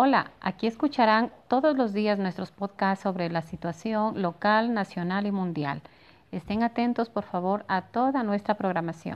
Hola, 0.00 0.30
aquí 0.40 0.68
escucharán 0.68 1.32
todos 1.48 1.76
los 1.76 1.92
días 1.92 2.20
nuestros 2.20 2.52
podcasts 2.52 3.02
sobre 3.02 3.30
la 3.30 3.42
situación 3.42 4.22
local, 4.22 4.72
nacional 4.72 5.26
y 5.26 5.32
mundial. 5.32 5.82
Estén 6.30 6.62
atentos, 6.62 7.10
por 7.10 7.24
favor, 7.24 7.64
a 7.66 7.82
toda 7.82 8.22
nuestra 8.22 8.54
programación. 8.54 9.06